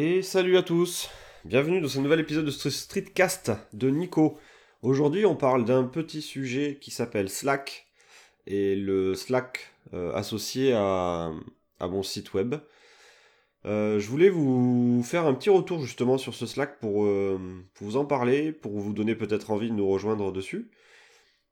[0.00, 1.10] Et salut à tous,
[1.44, 4.38] bienvenue dans ce nouvel épisode de Streetcast de Nico.
[4.80, 7.88] Aujourd'hui on parle d'un petit sujet qui s'appelle Slack
[8.46, 11.32] et le Slack euh, associé à,
[11.80, 12.54] mon site web.
[13.66, 17.40] Euh, je voulais vous faire un petit retour justement sur ce Slack pour, euh,
[17.74, 20.70] pour vous en parler, pour vous donner peut-être envie de nous rejoindre dessus.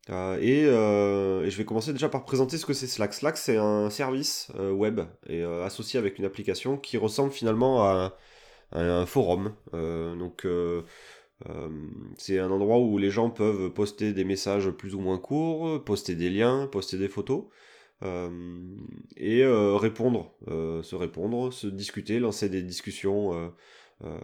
[0.09, 3.13] Et, je vais commencer déjà par présenter ce que c'est Slack.
[3.13, 8.17] Slack, c'est un service web et associé avec une application qui ressemble finalement à,
[8.73, 9.55] un forum.
[9.73, 10.47] donc,
[12.19, 16.15] c'est un endroit où les gens peuvent poster des messages plus ou moins courts, poster
[16.15, 17.45] des liens, poster des photos.
[19.17, 23.53] et répondre, se répondre, se discuter, lancer des discussions
[24.05, 24.19] euh,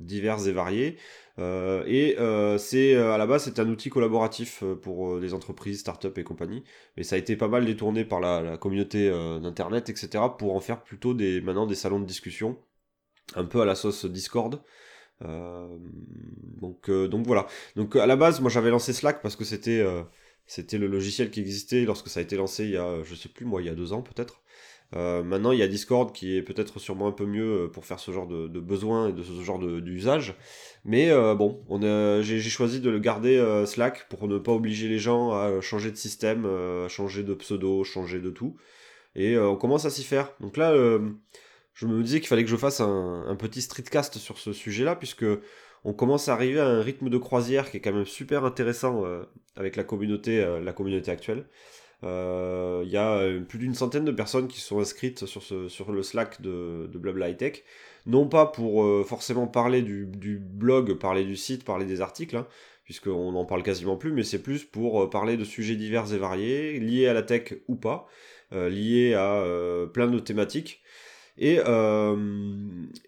[0.00, 0.98] diverses et variées.
[1.38, 6.08] Euh, et euh, c'est à la base c'est un outil collaboratif pour des entreprises, startups
[6.16, 6.64] et compagnie.
[6.96, 9.10] Mais ça a été pas mal détourné par la, communauté
[9.40, 10.24] d'internet, etc.
[10.38, 12.58] pour en faire plutôt des maintenant des salons de discussion,
[13.34, 14.60] un peu à la sauce Discord.
[15.20, 17.46] donc, donc voilà.
[17.76, 19.84] Donc à la base, moi j'avais lancé Slack parce que c'était
[20.46, 23.28] c'était le logiciel qui existait lorsque ça a été lancé il y a, je sais
[23.28, 24.42] plus moi, il y a deux ans peut-être.
[24.96, 27.84] Euh, maintenant, il y a Discord qui est peut-être sûrement un peu mieux euh, pour
[27.84, 30.34] faire ce genre de, de besoin et de ce genre d'usage.
[30.84, 31.62] Mais euh, bon,
[32.22, 35.96] j'ai choisi de le garder Slack pour ne pas obliger les gens à changer de
[35.96, 36.48] système,
[36.88, 38.56] changer de pseudo, changer de tout.
[39.14, 40.32] Et on commence à s'y faire.
[40.40, 40.74] Donc là,
[41.80, 45.24] je me disais qu'il fallait que je fasse un, petit streetcast sur ce sujet-là, puisque
[45.84, 49.02] on commence à arriver à un rythme de croisière qui est quand même super intéressant
[49.56, 51.46] avec la communauté, la communauté actuelle.
[52.02, 56.02] Euh, il y a euh, plus d'une centaine de personnes qui sont inscrites sur, le
[56.02, 57.62] Slack de, Blabla High Tech.
[58.06, 60.06] Non pas pour euh, forcément parler du,
[60.38, 62.46] blog, parler du site, parler des articles, hein,
[62.84, 66.80] puisqu'on n'en parle quasiment plus, mais c'est plus pour parler de sujets divers et variés,
[66.80, 68.08] liés à la tech ou pas,
[68.52, 69.44] liés à
[69.92, 70.82] plein de thématiques.
[71.40, 71.58] Et,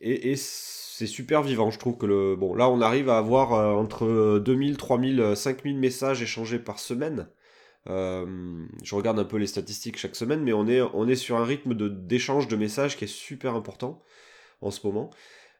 [0.01, 1.71] et, c'est super vivant.
[1.71, 2.37] Je trouve que le.
[2.37, 7.29] Bon, là, on arrive à avoir entre 2000, 3000, 5000 messages échangés par semaine.
[7.89, 11.37] Euh, je regarde un peu les statistiques chaque semaine, mais on est, on est sur
[11.37, 14.03] un rythme d'échange de, messages qui est super important
[14.61, 15.11] en ce moment.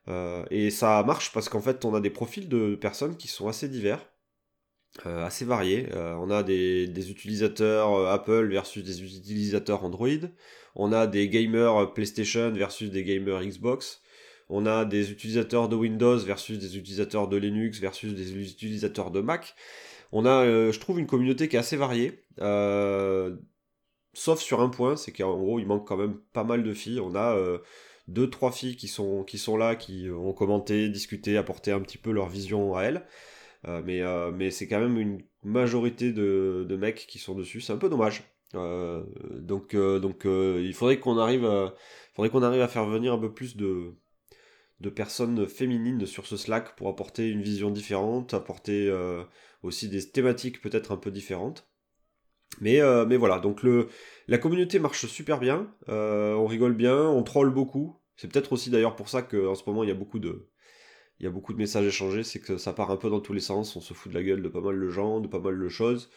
[0.09, 3.49] Euh, et ça marche parce qu'en fait, on a des profils de personnes qui sont
[3.49, 4.07] assez divers,
[5.07, 5.89] euh, assez variés.
[5.95, 10.29] on a des, utilisateurs Apple versus des utilisateurs Android.
[10.75, 14.03] On a des gamers PlayStation versus des gamers Xbox.
[14.49, 19.21] On a des utilisateurs de Windows versus des utilisateurs de Linux versus des utilisateurs de
[19.21, 19.55] Mac.
[20.13, 22.23] On a, euh, je trouve, une communauté qui est assez variée.
[22.41, 23.35] Euh,
[24.13, 27.01] sauf sur un point, c'est qu'en gros, il manque quand même pas mal de filles.
[27.01, 27.59] On a euh,
[28.09, 31.99] deux, trois filles qui sont, qui sont là, qui ont commenté, discuté, apporté un petit
[31.99, 33.07] peu leur vision à elles.
[33.65, 34.03] Mais
[34.33, 37.61] mais c'est quand même une majorité de, mecs qui sont dessus.
[37.61, 38.25] C'est un peu dommage.
[38.55, 41.49] donc donc il faudrait qu'on arrive,
[42.15, 43.95] faudrait qu'on arrive à faire venir un peu plus de,
[44.81, 48.93] de personnes féminines sur ce Slack pour apporter une vision différente, apporter
[49.63, 51.69] aussi des thématiques peut-être un peu différentes.
[52.61, 53.63] Mais, euh, mais voilà, donc
[54.29, 57.99] la communauté marche super bien, euh, on rigole bien, on troll beaucoup.
[58.17, 60.49] C'est peut-être aussi d'ailleurs pour ça qu'en ce moment il y a beaucoup de,
[61.23, 63.33] il y a beaucoup de messages échangés, c'est que ça part un peu dans tous
[63.33, 65.39] les sens, on se fout de la gueule de pas mal de gens, de pas
[65.41, 66.11] mal de choses.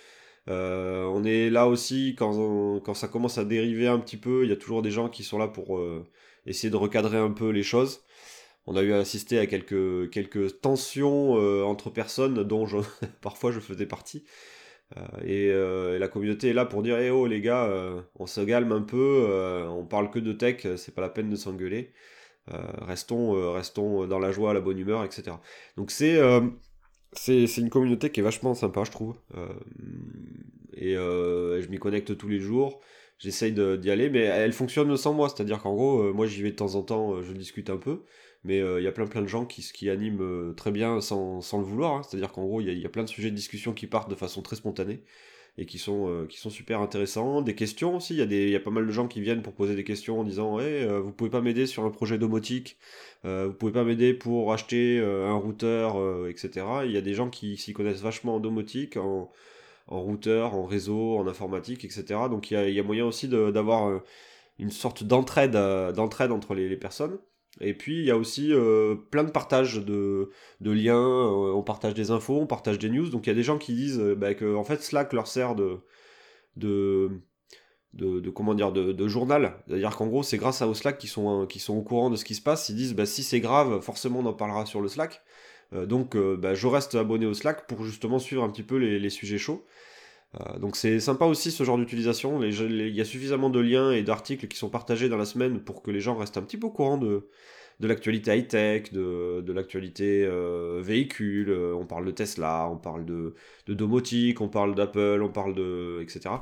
[0.47, 4.53] Euh, on est là aussi quand, ça commence à dériver un petit peu, il y
[4.53, 5.79] a toujours des gens qui sont là pour
[6.45, 8.01] essayer de recadrer un peu les choses
[8.67, 12.65] on a eu à assister à quelques, tensions euh, entre personnes dont
[13.21, 14.25] parfois je faisais partie.
[14.97, 17.69] Euh, euh, et, la communauté est là pour dire Eh oh les gars,
[18.15, 19.27] on se calme un peu,
[19.69, 21.91] on parle que de tech, c'est pas la peine de s'engueuler.
[22.47, 25.37] Restons, restons dans la joie, la bonne humeur, etc.
[25.77, 26.19] Donc c'est
[27.13, 29.15] c'est une communauté qui est vachement sympa, je trouve.
[30.73, 32.81] et je m'y connecte tous les jours
[33.17, 36.55] j'essaye d'y aller, mais elle fonctionne sans moi, c'est-à-dire qu'en gros, moi j'y vais de
[36.57, 38.03] temps en temps, je discute un peu,
[38.45, 41.01] mais euh, il y a plein plein de gens qui, qui animent euh, très bien
[41.01, 41.95] sans, sans le vouloir.
[41.95, 42.01] Hein.
[42.03, 44.41] C'est-à-dire qu'en gros, il y, a plein de sujets de discussion qui partent de façon
[44.41, 45.03] très spontanée
[45.57, 47.41] et qui sont, euh, qui sont super intéressants.
[47.41, 49.53] Des questions aussi, il y, a y a pas mal de gens qui viennent pour
[49.53, 52.77] poser des questions en disant hey, vous pouvez pas m'aider sur un projet domotique,
[53.23, 55.97] vous pouvez pas m'aider pour acheter un routeur,
[56.27, 56.65] etc.
[56.85, 59.31] Il y a des gens qui s'y connaissent vachement en domotique, en,
[59.87, 62.03] en routeur, en réseau, en informatique, etc.
[62.29, 64.01] Donc il y a, moyen aussi d'avoir
[64.59, 67.17] une sorte d'entraide entre les personnes.
[67.61, 70.29] Et puis il y a aussi euh, plein de partages de,
[70.61, 73.09] de liens, euh, on partage des infos, on partage des news.
[73.09, 75.27] Donc il y a des gens qui disent euh, bah, que en fait Slack leur
[75.27, 75.79] sert de,
[76.57, 77.21] de,
[77.93, 79.63] de, comment dire de, journal.
[79.67, 82.25] C'est-à-dire qu'en gros c'est grâce à Slack qu'ils sont, qui sont au courant de ce
[82.25, 82.67] qui se passe.
[82.69, 85.21] Ils disent bah, si c'est grave, forcément on en parlera sur le Slack.
[85.71, 89.09] donc bah, je reste abonné au Slack pour justement suivre un petit peu les, les
[89.09, 89.65] sujets chauds.
[90.39, 92.41] Euh, donc c'est sympa aussi ce genre d'utilisation.
[92.43, 95.81] Il y a suffisamment de liens et d'articles qui sont partagés dans la semaine pour
[95.81, 97.27] que les gens restent un petit peu au courant de,
[97.79, 103.35] l'actualité high-tech, de, l'actualité euh, véhicule, euh, on parle de Tesla, on parle de,
[103.67, 105.99] de domotique, on parle d'Apple, on parle de...
[106.01, 106.35] etc.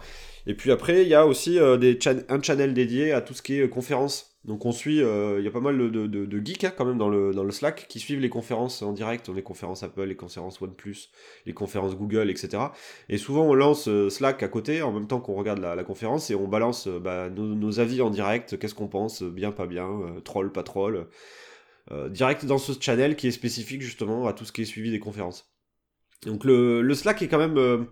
[0.47, 3.69] Et puis après, il y a aussi un channel dédié à tout ce qui est
[3.69, 4.32] conférence.
[4.45, 7.51] Donc on suit, il y a pas mal de, geeks hein, quand même dans le,
[7.51, 10.97] Slack qui suivent les conférences en direct, les conférences Apple, les conférences OnePlus,
[11.45, 12.63] les conférences Google, etc.
[13.07, 16.35] Et souvent on lance Slack à côté en même temps qu'on regarde la, conférence et
[16.35, 19.87] on balance bah, nos, avis en direct, qu'est-ce qu'on pense, bien, pas bien,
[20.25, 21.07] troll, pas troll.
[21.91, 24.89] Euh, direct dans ce channel qui est spécifique justement à tout ce qui est suivi
[24.89, 25.53] des conférences.
[26.25, 27.83] Donc le, Slack est quand même euh,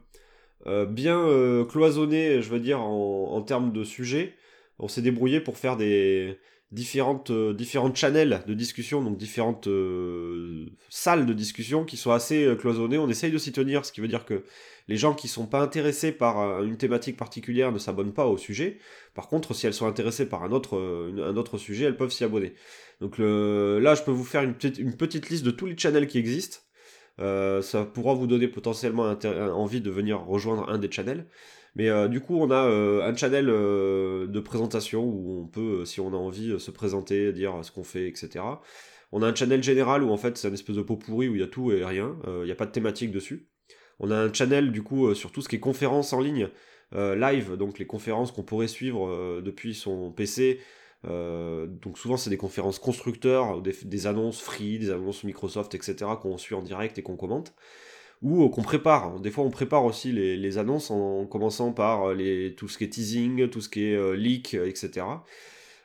[0.66, 4.36] euh, bien cloisonné, je veux dire, en, en termes de sujets.
[4.80, 6.38] On s'est débrouillé pour faire des
[6.72, 9.68] différentes, différentes channels de discussion, donc différentes
[10.90, 12.98] salles de discussion qui sont assez cloisonnées.
[12.98, 14.44] On essaye de s'y tenir, ce qui veut dire que
[14.88, 18.80] les gens qui sont pas intéressés par une thématique particulière ne s'abonnent pas au sujet.
[19.14, 22.24] Par contre, si elles sont intéressées par un autre, un autre sujet, elles peuvent s'y
[22.24, 22.54] abonner.
[23.02, 26.60] Donc là, je peux vous faire une petite, liste de tous les channels qui existent.
[27.20, 29.16] Euh, ça pourra vous donner potentiellement
[29.54, 31.28] envie de venir rejoindre un des channels.
[31.76, 36.00] Mais euh, du coup, on a euh, un channel de présentation où on peut, si
[36.00, 38.44] on a envie, se présenter, dire ce qu'on fait, etc.
[39.12, 41.36] On a un channel général où en fait c'est un espèce de pot pourri où
[41.36, 43.50] il y a tout et rien, il n'y a pas de thématique dessus.
[44.00, 46.48] On a un channel du coup sur tout ce qui est conférences en ligne,
[46.94, 50.62] live, donc les conférences qu'on pourrait suivre depuis son PC,
[51.08, 55.96] euh, donc souvent c'est des conférences constructeurs, des, annonces free, des annonces Microsoft, etc.
[56.22, 57.54] qu'on suit en direct et qu'on commente.
[58.22, 59.20] Ou euh, qu'on prépare.
[59.20, 62.90] Des fois on prépare aussi les, annonces en commençant par euh, tout ce qui est
[62.90, 65.06] teasing, tout ce qui est leak, etc.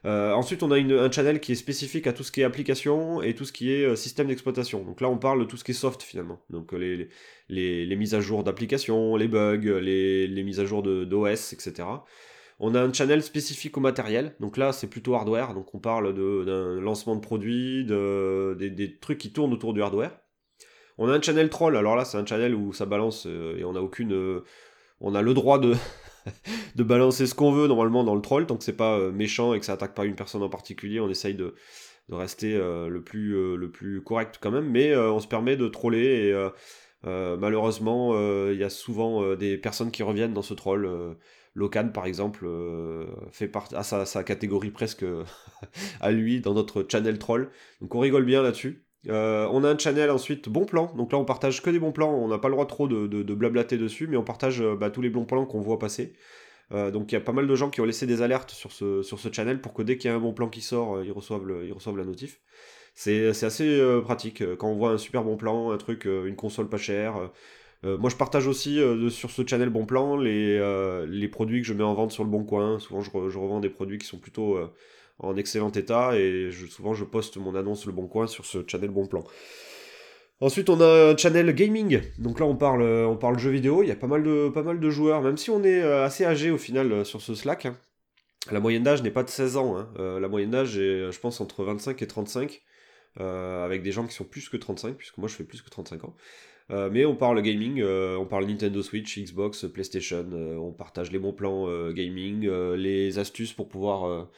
[0.05, 3.35] ensuite, on a un channel qui est spécifique à tout ce qui est application et
[3.35, 4.85] tout ce qui est système d'exploitation.
[4.85, 6.41] Donc là, on parle de tout ce qui est soft finalement.
[6.51, 11.85] Donc les, mises à jour d'applications, les bugs, les, mises à jour d'OS, etc.
[12.59, 16.15] On a un channel spécifique au matériel, donc là c'est plutôt hardware, donc on parle
[16.15, 20.19] d'un lancement de produits, de, des, trucs qui tournent autour du hardware.
[20.99, 23.65] On a un channel troll, alors là c'est un channel où ça balance euh, et
[23.65, 24.13] on a aucune.
[24.13, 24.45] Euh,
[25.01, 25.59] on a le droit
[26.75, 29.53] de, balancer ce qu'on veut normalement dans le troll, tant que c'est pas euh, méchant
[29.53, 31.55] et que ça attaque pas une personne en particulier, on essaye de,
[32.11, 36.49] rester le, plus, correct quand même, mais on se permet de troller et
[37.03, 38.15] malheureusement
[38.49, 40.89] il y a souvent des personnes qui reviennent dans ce troll
[41.55, 42.49] Locan, par exemple,
[43.33, 45.05] fait partie à sa, catégorie presque
[46.01, 47.51] à lui dans notre channel troll.
[47.81, 48.86] Donc on rigole bien là-dessus.
[49.09, 50.93] Euh, on a un channel ensuite bon plan.
[50.97, 52.13] Donc là, on partage que des bons plans.
[52.13, 55.03] On n'a pas le droit trop de, blablater dessus, mais on partage euh, bah, tous
[55.03, 56.15] les bons plans qu'on voit passer.
[56.71, 59.03] donc il y a pas mal de gens qui ont laissé des alertes sur ce,
[59.03, 61.45] sur channel pour que dès qu'il y a un bon plan qui sort, ils, reçoivent
[61.65, 62.41] ils reçoivent la notif.
[62.95, 64.43] C'est assez pratique.
[64.57, 67.31] Quand on voit un super bon plan, un truc, une console pas chère,
[67.85, 71.61] euh, moi, je partage aussi euh, sur ce channel Bon Plan les, euh, les produits
[71.61, 72.79] que je mets en vente sur le Bon Coin.
[72.79, 74.59] Souvent, je, revends des produits qui sont plutôt
[75.19, 78.91] en excellent état et souvent, je poste mon annonce le Bon Coin sur ce channel
[78.91, 79.25] Bon Plan.
[80.41, 82.01] Ensuite, on a un channel gaming.
[82.19, 83.83] Donc là, on parle, on parle jeux vidéo.
[83.83, 86.27] Il y a pas mal de, pas mal de joueurs, même si on est assez
[86.27, 87.67] âgé au final sur ce Slack.
[87.67, 87.77] Hein.
[88.51, 89.77] La moyenne d'âge n'est pas de 16 ans.
[89.79, 89.89] Hein.
[90.21, 92.63] la moyenne d'âge est, je pense, entre 25 et 35.
[93.19, 96.05] avec des gens qui sont plus que 35, puisque moi je fais plus que 35
[96.05, 96.15] ans.
[96.73, 101.13] Euh, mais on parle gaming, euh, on parle Nintendo Switch, Xbox, PlayStation, euh, on partage
[101.13, 104.29] les bons plans gaming, les astuces pour pouvoir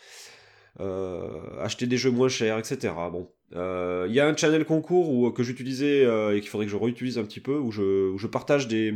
[0.78, 2.94] acheter des jeux moins chers, etc.
[3.10, 7.18] Bon, il y a un channel concours que j'utilisais et qu'il faudrait que je réutilise
[7.18, 8.94] un petit peu, où je, où je partage des,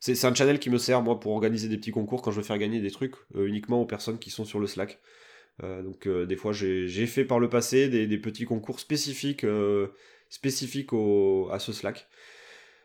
[0.00, 2.42] c'est un channel qui me sert moi pour organiser des petits concours quand je veux
[2.42, 4.98] faire gagner des trucs uniquement aux personnes qui sont sur le Slack.
[5.62, 9.44] donc des fois j'ai fait par le passé des, des petits concours spécifiques
[10.28, 12.08] spécifiques au, à ce Slack.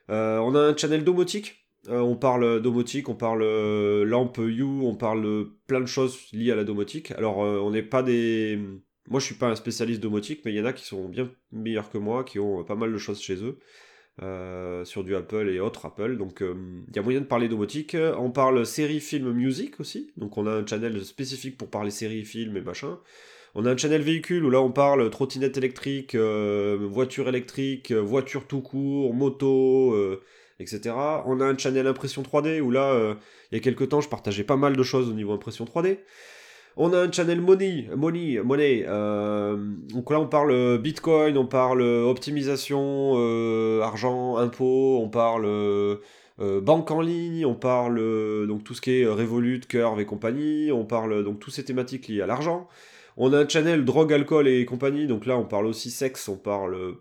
[0.09, 1.62] Euh, on a un channel domotique.
[1.89, 6.51] Euh, on parle domotique, on parle euh, lampe U, on parle plein de choses liées
[6.51, 7.11] à la domotique.
[7.11, 8.59] Alors, on n'est pas des.
[9.09, 11.29] Moi, je suis pas un spécialiste domotique, mais il y en a qui sont bien
[11.51, 13.59] meilleurs que moi, qui ont pas mal de choses chez eux.
[14.85, 16.17] sur du Apple et autres Apple.
[16.17, 17.97] Donc il y a moyen de parler domotique.
[18.17, 20.11] On parle série, film, musique aussi.
[20.17, 22.97] Donc on a un channel spécifique pour parler série, film et machin.
[23.55, 28.01] On a un channel véhicule où là on parle trottinette électrique, euh, voiture électrique, euh,
[28.01, 30.23] voiture tout court, moto, euh,
[30.59, 30.95] etc.
[31.25, 33.15] On a un channel impression 3D où là,
[33.51, 35.99] il y a quelques temps, je partageais pas mal de choses au niveau impression 3D.
[36.75, 38.81] On a un channel money, money, money.
[38.81, 43.13] donc là, on parle Bitcoin, on parle optimisation,
[43.81, 45.47] argent, impôts, on parle
[46.39, 50.85] banque en ligne, on parle donc tout ce qui est Revolut, Curve et compagnie, on
[50.85, 52.67] parle donc toutes ces thématiques liées à l'argent.
[53.17, 56.37] On a un channel drogue, alcool et compagnie, donc là on parle aussi sexe, on
[56.37, 56.95] parle.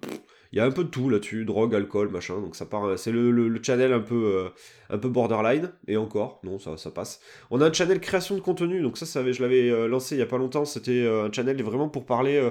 [0.52, 2.98] Il y a un peu de tout là-dessus, drogue, alcool, machin, donc ça part.
[2.98, 4.48] C'est le, channel un peu, euh,
[4.90, 7.20] un peu borderline, et encore, non, ça, passe.
[7.50, 10.18] On a un channel création de contenu, donc ça, ça je l'avais euh, lancé il
[10.18, 12.50] y a pas longtemps, c'était euh, un channel vraiment pour parler.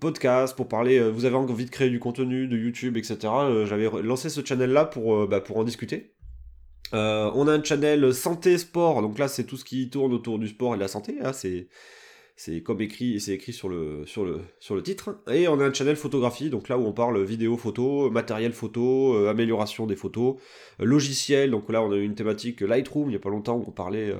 [0.00, 3.16] podcast, pour parler, vous avez envie de créer du contenu, de YouTube, etc.
[3.64, 6.14] J'avais lancé ce channel-là pour, bah, pour en discuter.
[6.92, 10.48] on a un channel santé sport, donc là c'est tout ce qui tourne autour du
[10.48, 11.16] sport et de la santé.
[11.20, 11.66] Hein, c'est
[12.36, 15.22] c'est comme écrit, c'est écrit sur le, sur, le, sur le titre.
[15.30, 19.14] Et on a un channel photographie, donc là où on parle vidéo, photo, matériel photo,
[19.14, 20.36] euh, amélioration des photos,
[20.80, 21.52] euh, logiciel.
[21.52, 23.70] Donc là on a eu une thématique Lightroom, il n'y a pas longtemps où on
[23.70, 24.12] parlait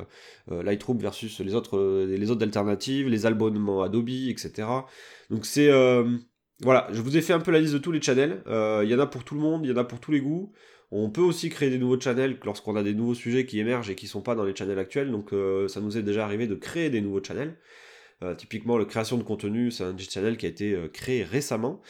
[0.53, 4.69] euh, Lightroom versus les autres, les autres alternatives, les abonnements Adobe, etc.
[5.31, 5.71] Donc c'est...
[6.61, 8.43] voilà, je vous ai fait un peu la liste de tous les channels.
[8.47, 10.21] Il y en a pour tout le monde, il y en a pour tous les
[10.21, 10.53] goûts.
[10.93, 13.97] On peut aussi créer des nouveaux channels lorsqu'on a des nouveaux sujets qui émergent et
[13.97, 15.11] qui ne sont pas dans les channels actuels.
[15.11, 15.31] Donc
[15.69, 17.57] ça nous est déjà arrivé de créer des nouveaux channels.
[18.25, 21.81] Euh, typiquement, la création de contenu, c'est un channel qui a été euh, créé récemment.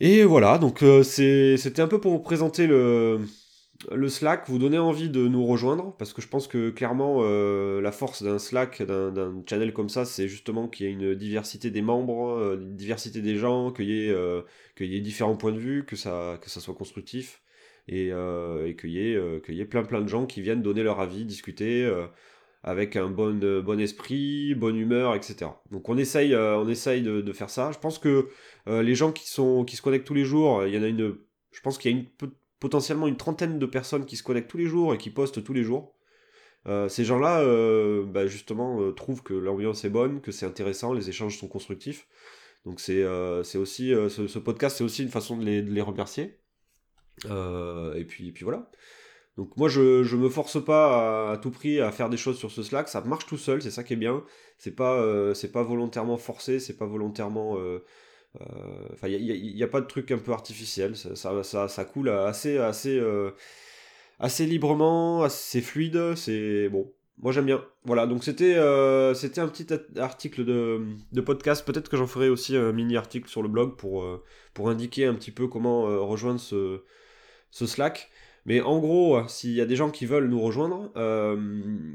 [0.00, 3.20] Et voilà, donc euh, c'était un peu pour vous présenter le,
[4.08, 8.22] Slack, vous donner envie de nous rejoindre, parce que je pense que clairement, la force
[8.22, 12.56] d'un Slack, d'un channel comme ça, c'est justement qu'il y ait une diversité des membres,
[12.60, 14.08] une diversité des gens, qu'il y,
[14.96, 17.40] ait différents points de vue, que ça, soit constructif,
[17.86, 21.24] et, et qu'il y, y, ait plein plein de gens qui viennent donner leur avis,
[21.24, 21.88] discuter
[22.64, 25.50] avec un bon, euh, bon esprit, bonne humeur, etc.
[25.70, 27.70] Donc on essaye, euh, on essaye de, faire ça.
[27.72, 28.28] Je pense que
[28.68, 30.86] euh, les gens qui, sont, qui se connectent tous les jours, il y en a
[30.86, 31.14] une,
[31.52, 32.26] je pense qu'il y a
[32.60, 35.52] potentiellement une trentaine de personnes qui se connectent tous les jours et qui postent tous
[35.52, 35.94] les jours.
[36.88, 37.44] ces gens-là,
[38.06, 42.08] bah, justement, trouvent que l'ambiance est bonne, que c'est intéressant, les échanges sont constructifs.
[42.64, 43.04] Donc c'est
[43.56, 46.38] aussi, ce, podcast, c'est aussi une façon de les, de les remercier.
[47.26, 48.70] et, puis, et puis voilà.
[49.36, 52.52] Donc moi je, je me force pas à, tout prix à faire des choses sur
[52.52, 54.22] ce Slack, ça marche tout seul, c'est ça qui est bien.
[54.58, 57.84] C'est pas euh, c'est pas volontairement forcé, c'est pas volontairement euh,
[58.40, 58.44] euh,
[58.92, 62.58] enfin il n'y a, pas de truc un peu artificiel, ça, ça, ça, coule assez
[62.58, 63.00] assez
[64.20, 66.92] assez librement, assez fluide, c'est bon.
[67.18, 67.64] Moi j'aime bien.
[67.84, 68.54] Voilà, donc c'était
[69.14, 69.66] c'était un petit
[69.98, 70.80] article de,
[71.12, 71.64] de podcast.
[71.66, 74.06] Peut-être que j'en ferai aussi un mini article sur le blog pour,
[74.52, 76.82] pour indiquer un petit peu comment rejoindre ce,
[77.50, 78.10] ce Slack.
[78.46, 81.36] Mais en gros, s'il y a des gens qui veulent nous rejoindre, euh,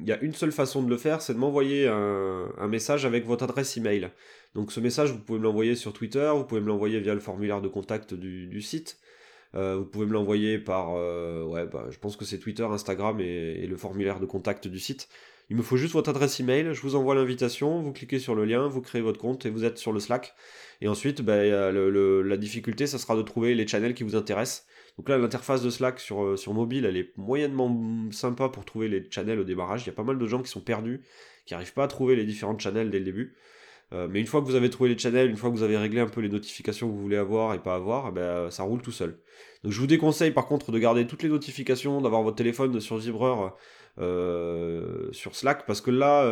[0.01, 3.25] il y a une seule façon de le faire, c'est de m'envoyer un, message avec
[3.25, 4.09] votre adresse email.
[4.55, 7.19] Donc ce message, vous pouvez me l'envoyer sur Twitter, vous pouvez me l'envoyer via le
[7.19, 8.97] formulaire de contact du, site.
[9.55, 13.19] Euh, vous pouvez me l'envoyer par, euh, ouais, bah, je pense que c'est Twitter, Instagram
[13.19, 15.07] et, le formulaire de contact du site.
[15.51, 18.45] Il me faut juste votre adresse email, je vous envoie l'invitation, vous cliquez sur le
[18.45, 20.33] lien, vous créez votre compte et vous êtes sur le Slack.
[20.81, 24.65] Et ensuite, bah, la difficulté, ça sera de trouver les channels qui vous intéressent.
[24.99, 27.73] Donc là, l'interface de Slack sur, euh, sur mobile, elle est moyennement
[28.11, 29.83] sympa pour trouver les channels au démarrage.
[29.83, 30.99] Il y a pas mal de gens qui sont perdus,
[31.45, 33.33] qui n'arrivent pas à trouver les différents channels dès le début.
[33.93, 35.77] Euh, mais une fois que vous avez trouvé les channels, une fois que vous avez
[35.77, 38.63] réglé un peu les notifications que vous voulez avoir et pas avoir, eh ben, ça
[38.63, 39.17] roule tout seul.
[39.63, 42.97] Donc je vous déconseille par contre de garder toutes les notifications, d'avoir votre téléphone sur
[42.97, 43.55] vibreur
[43.99, 46.27] euh, sur Slack, parce que là,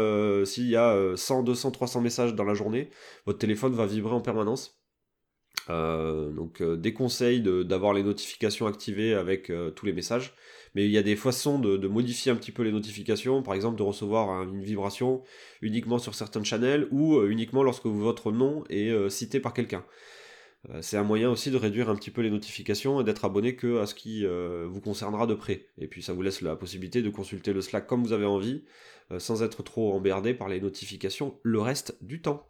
[0.46, 2.90] s'il y a 100, 200, 300 messages dans la journée,
[3.26, 4.77] votre téléphone va vibrer en permanence.
[5.70, 10.34] Euh, donc euh, déconseille d'avoir les notifications activées avec euh, tous les messages.
[10.76, 13.78] Mais il y a des façons de, modifier un petit peu les notifications, par exemple
[13.78, 15.24] de recevoir une vibration
[15.62, 19.84] uniquement sur certains channels ou uniquement lorsque votre nom est cité par quelqu'un.
[20.82, 23.80] C'est un moyen aussi de réduire un petit peu les notifications et d'être abonné que
[23.80, 25.66] à ce qui vous concernera de près.
[25.80, 28.64] Et puis ça vous laisse la possibilité de consulter le Slack comme vous avez envie,
[29.18, 32.46] sans être trop emmerdé par les notifications le reste du temps.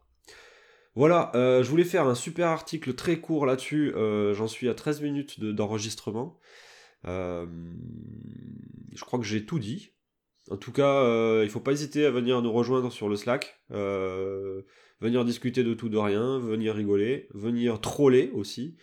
[0.97, 3.93] Voilà, euh, je voulais faire un super article très court là-dessus.
[3.95, 6.39] Euh, j'en suis à 13 minutes d'enregistrement.
[7.05, 7.45] Euh,
[8.95, 9.91] je crois que j'ai tout dit.
[10.49, 13.61] En tout cas, il ne faut pas hésiter à venir nous rejoindre sur le Slack.
[13.69, 18.75] venir discuter de tout, de rien, venir rigoler, venir troller aussi.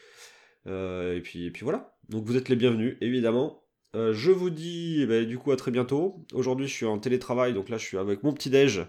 [0.67, 1.97] et, puis, voilà.
[2.11, 3.65] Donc vous êtes les bienvenus, évidemment.
[3.93, 6.25] je vous dis eh ben, du coup à très bientôt.
[6.33, 8.87] Aujourd'hui je suis en télétravail, donc là je suis avec mon petit déj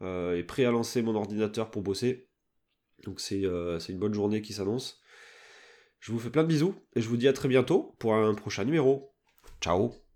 [0.00, 2.27] et prêt à lancer mon ordinateur pour bosser.
[3.04, 5.00] Donc euh, c'est une bonne journée qui s'annonce.
[6.00, 8.34] Je vous fais plein de bisous et je vous dis à très bientôt pour un
[8.34, 9.12] prochain numéro.
[9.60, 10.07] Ciao